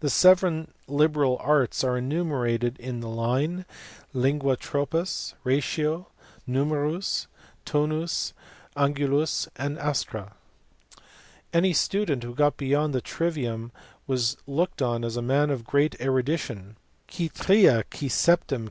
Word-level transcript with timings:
The 0.00 0.10
seven 0.10 0.70
liberal 0.86 1.38
arts 1.40 1.82
are 1.82 1.96
enumerated 1.96 2.78
in 2.78 3.00
the 3.00 3.08
line, 3.08 3.64
Lingua, 4.12 4.54
tropuSj 4.58 5.32
ratio; 5.44 6.08
numerus, 6.46 7.26
tonus, 7.64 8.34
angulus, 8.76 9.48
astra. 9.56 10.34
Any 11.54 11.72
student 11.72 12.22
who 12.22 12.34
got 12.34 12.58
beyond 12.58 12.94
the 12.94 13.00
trivium 13.00 13.72
was 14.06 14.36
looked 14.46 14.82
on 14.82 15.04
as 15.06 15.16
a 15.16 15.22
man 15.22 15.48
of 15.48 15.64
great 15.64 15.98
erudition, 16.02 16.76
Qui 17.10 17.30
tria, 17.30 17.84
qui 17.90 18.10
septein. 18.10 18.58